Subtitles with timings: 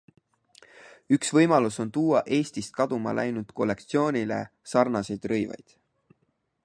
[1.17, 4.41] Üks võimalus on tuua Eestist kaduma läinud kollektsioonile
[4.73, 5.81] sarnaseid rõivad.